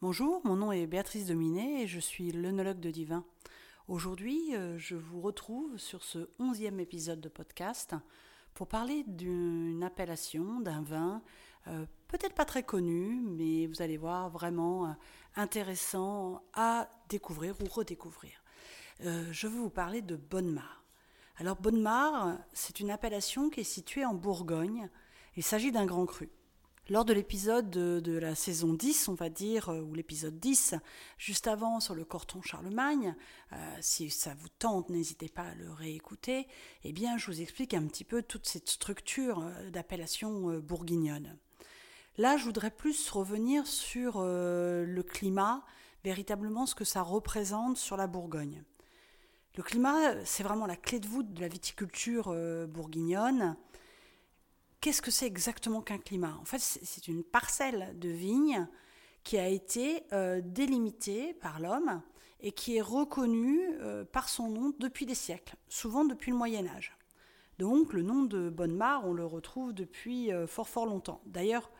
[0.00, 3.24] Bonjour, mon nom est Béatrice Dominé et je suis l'œnologue de Divin.
[3.88, 7.96] Aujourd'hui, euh, je vous retrouve sur ce onzième épisode de podcast
[8.54, 11.20] pour parler d'une appellation, d'un vin,
[11.66, 14.92] euh, peut-être pas très connu, mais vous allez voir vraiment euh,
[15.34, 18.40] intéressant à découvrir ou redécouvrir.
[19.00, 20.84] je veux vous parler de Bonnemar.
[21.38, 24.90] Alors Bonnemar, c'est une appellation qui est située en Bourgogne.
[25.34, 26.30] Il s'agit d'un grand cru.
[26.90, 30.74] Lors de l'épisode de, la saison 10, on va dire, euh, ou l'épisode 10,
[31.18, 33.14] juste avant sur le Corton Charlemagne,
[33.52, 36.46] euh, si ça vous tente, n'hésitez pas à le réécouter,
[36.84, 41.36] eh bien je vous explique un petit peu toute cette structure euh, d'appellation bourguignonne.
[42.16, 45.64] Là, je voudrais plus revenir sur le climat,
[46.02, 48.64] véritablement ce que ça représente sur la Bourgogne.
[49.56, 52.34] Le climat, c'est vraiment la clé de voûte de la viticulture
[52.66, 53.56] bourguignonne.
[54.80, 56.38] Qu'est-ce que c'est exactement qu'un climat?
[56.40, 58.68] En fait, c'est une parcelle de vigne
[59.24, 62.00] qui a été euh, délimitée par l'homme
[62.40, 66.66] et qui est reconnue euh, par son nom depuis des siècles, souvent depuis le Moyen
[66.68, 66.96] Âge.
[67.58, 71.22] Donc le nom de Bonnemar, on le retrouve depuis euh, fort fort longtemps.
[71.26, 71.72] D'ailleurs,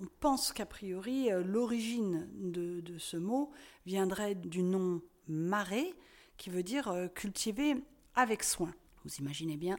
[0.00, 3.50] on pense qu'a priori l'origine de, de, ce mot
[3.86, 5.94] viendrait du nom marais,
[6.36, 7.76] qui veut dire cultiver
[8.14, 8.74] avec soin.
[9.04, 9.78] Vous imaginez bien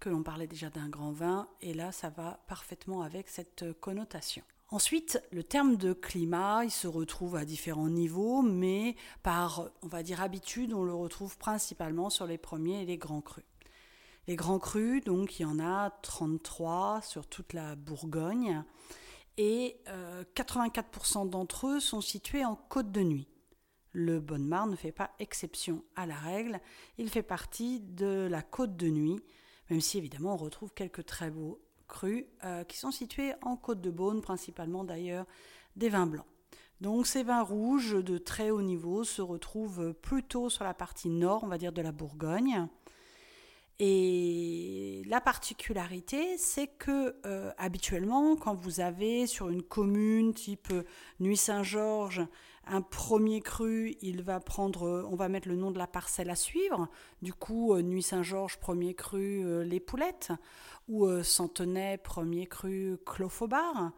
[0.00, 4.42] que l'on parlait déjà d'un grand vin, et là ça va parfaitement avec cette connotation.
[4.68, 10.02] Ensuite, le terme de climat, il se retrouve à différents niveaux, mais par, on va
[10.02, 13.44] dire, habitude, on le retrouve principalement sur les premiers et les grands crus.
[14.26, 18.64] Les grands crus, donc il y en a 33 sur toute la Bourgogne,
[19.36, 19.76] et
[20.34, 23.28] 84% euh, d'entre eux sont situés en côte de nuit.
[23.92, 26.60] Le Bonnemar ne fait pas exception à la règle,
[26.98, 29.22] il fait partie de la côte de nuit,
[29.70, 33.80] même si évidemment on retrouve quelques très beaux crus euh, qui sont situés en Côte
[33.80, 35.26] de Beaune, principalement d'ailleurs
[35.76, 36.26] des vins blancs.
[36.80, 41.42] Donc ces vins rouges de très haut niveau se retrouvent plutôt sur la partie nord,
[41.44, 42.68] on va dire, de la Bourgogne.
[43.78, 50.72] Et la particularité, c'est que euh, habituellement, quand vous avez sur une commune type
[51.20, 52.26] Nuit Saint-Georges
[52.66, 56.30] un premier cru, il va prendre, euh, on va mettre le nom de la parcelle
[56.30, 56.88] à suivre.
[57.22, 60.32] Du coup, euh, Nuit Saint-Georges, premier cru, euh, Les Poulettes.
[60.88, 63.92] Ou Centenay, premier cru, Clofobar.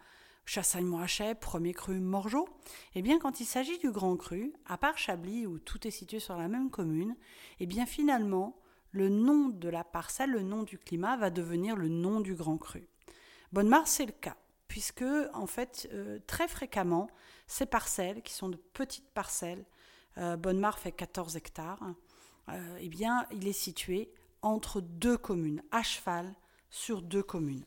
[0.46, 2.48] Chassagne-Moirachet, premier cru, Morgeau.
[2.94, 6.18] Eh bien, quand il s'agit du grand cru, à part Chablis, où tout est situé
[6.18, 7.14] sur la même commune,
[7.60, 8.56] eh bien, finalement,
[8.90, 12.58] le nom de la parcelle, le nom du climat, va devenir le nom du grand
[12.58, 12.86] cru.
[13.52, 14.36] Bonne-Mars, c'est le cas
[14.68, 17.08] puisque en fait euh, très fréquemment
[17.46, 19.64] ces parcelles qui sont de petites parcelles,
[20.18, 21.82] euh, Bonnemar fait 14 hectares,
[22.50, 24.12] euh, eh bien il est situé
[24.42, 26.32] entre deux communes, à cheval
[26.70, 27.64] sur deux communes.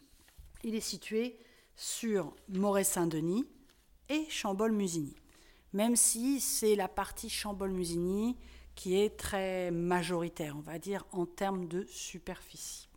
[0.63, 1.37] Il est situé
[1.75, 3.45] sur Moret-Saint-Denis
[4.09, 5.15] et Chambol-Musigny,
[5.73, 8.37] même si c'est la partie Chambol-Musigny
[8.81, 12.89] qui est très majoritaire, on va dire, en termes de superficie.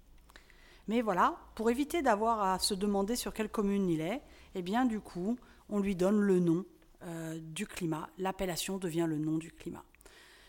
[0.89, 4.23] Mais voilà, pour éviter d'avoir à se demander sur quelle commune il est,
[4.55, 5.37] eh bien du coup,
[5.69, 6.65] on lui donne le nom
[7.03, 8.09] euh, du climat.
[8.17, 9.85] L'appellation devient le nom du climat.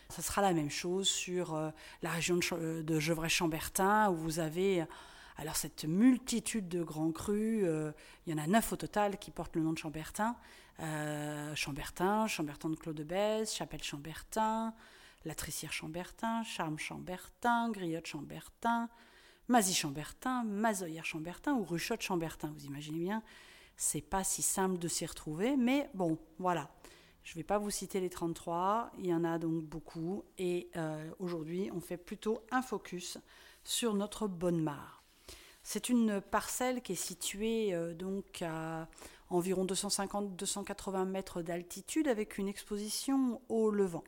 [0.08, 1.68] Ce sera la même chose sur euh,
[2.00, 4.86] la région de, euh, de Gevrey-Chambertin, où vous avez
[5.36, 7.62] alors cette multitude de grands crus.
[8.26, 10.34] il y en a neuf au total qui portent le nom de Chambertin.
[11.54, 14.72] Chambertin, Chambertin de Claude de Bèze, Chapelle-Chambertin,
[15.24, 18.88] La Trissière-Chambertin, Charme-Chambertin, Griotte-Chambertin,
[19.48, 22.52] Mazy-Chambertin, Mazoyer-Chambertin ou Ruchotte-Chambertin.
[22.56, 23.22] Vous imaginez bien,
[23.76, 26.70] c'est pas si simple de s'y retrouver, mais bon, voilà.
[27.22, 30.70] Je ne vais pas vous citer les 33, il y en a donc beaucoup, et
[30.76, 33.18] euh, aujourd'hui, on fait plutôt un focus
[33.64, 35.02] sur notre bonne mare.
[35.64, 38.86] C'est une parcelle qui est située euh, donc à
[39.28, 44.04] environ 250-280 mètres d'altitude avec une exposition au levant.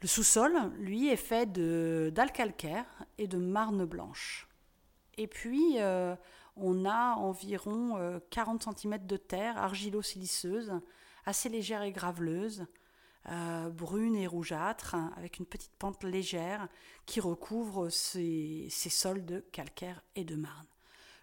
[0.00, 1.50] Le sous-sol, lui, est fait
[2.10, 2.30] dalles
[3.18, 4.48] et de marne blanche.
[5.16, 6.14] Et puis, euh,
[6.56, 10.80] on a environ 40 euh, cm de terre argilo-siliceuse,
[11.26, 12.66] assez légère et graveleuse,
[13.28, 16.68] euh, brune et rougeâtre, avec une petite pente légère
[17.04, 20.66] qui recouvre ces, ces sols de calcaire et de marne.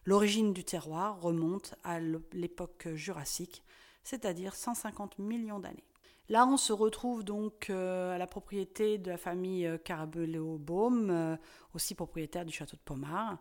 [0.04, 3.64] L'origine du terroir remonte à l'époque jurassique,
[4.04, 5.88] c'est-à-dire 150 millions d'années.
[6.28, 11.36] Là, on se retrouve donc euh, à la propriété de la famille euh, Carabello-Baume, euh,
[11.76, 13.38] aussi propriétaire du château de Pomard.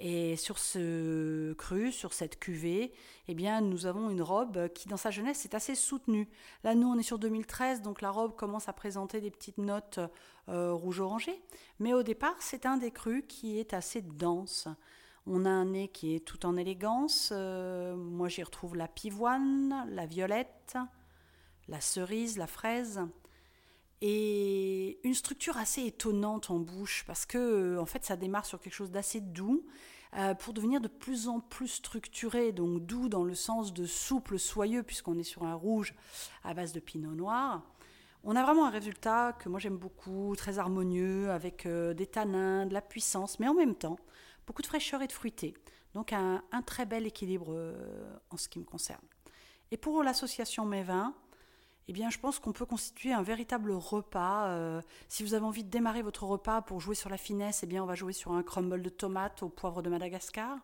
[0.00, 2.92] Et sur ce cru, sur cette cuvée,
[3.28, 6.28] eh bien, nous avons une robe qui, dans sa jeunesse, est assez soutenue.
[6.62, 10.00] Là, nous, on est sur 2013, donc la robe commence à présenter des petites notes
[10.48, 11.42] rouge-orangé.
[11.80, 14.68] Mais au départ, c'est un des crus qui est assez dense.
[15.26, 17.30] On a un nez qui est tout en élégance.
[17.30, 20.78] moi, j'y retrouve la pivoine, la violette,
[21.70, 23.00] la cerise, la fraise,
[24.02, 28.72] et une structure assez étonnante en bouche parce que en fait ça démarre sur quelque
[28.74, 29.66] chose d'assez doux
[30.16, 34.38] euh, pour devenir de plus en plus structuré, donc doux dans le sens de souple,
[34.38, 35.94] soyeux puisqu'on est sur un rouge
[36.44, 37.62] à base de pinot noir.
[38.24, 42.66] On a vraiment un résultat que moi j'aime beaucoup, très harmonieux, avec euh, des tanins,
[42.66, 43.98] de la puissance, mais en même temps
[44.46, 45.54] beaucoup de fraîcheur et de fruité.
[45.94, 49.02] Donc un, très bel équilibre euh, en ce qui me concerne.
[49.70, 51.14] Et pour l'association mes vins,
[51.90, 54.46] eh bien, je pense qu'on peut constituer un véritable repas.
[54.46, 57.66] Euh, si vous avez envie de démarrer votre repas pour jouer sur la finesse, eh
[57.66, 60.56] bien, on va jouer sur un crumble de tomates au poivre de Madagascar.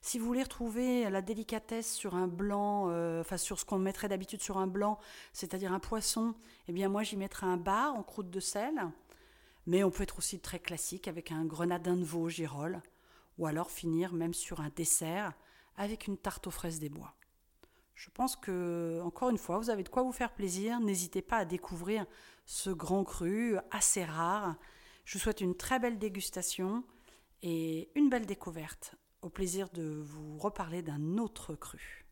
[0.00, 4.08] Si vous voulez retrouver la délicatesse sur un blanc, euh, enfin sur ce qu'on mettrait
[4.08, 4.98] d'habitude sur un blanc,
[5.34, 6.34] c'est-à-dire un poisson,
[6.68, 8.80] eh bien moi j'y mettrai un bar en croûte de sel.
[9.66, 12.80] Mais on peut être aussi très classique avec un grenadin de veau girole,
[13.36, 15.34] ou alors finir même sur un dessert
[15.76, 17.14] avec une tarte aux fraises des bois.
[17.96, 20.80] Je pense que, encore une fois, vous avez de quoi vous faire plaisir.
[20.80, 22.04] N'hésitez pas à découvrir
[22.44, 24.56] ce grand cru assez rare.
[25.06, 26.84] Je vous souhaite une très belle dégustation
[27.42, 28.94] et une belle découverte.
[29.22, 32.05] Au plaisir de vous reparler d'un autre cru.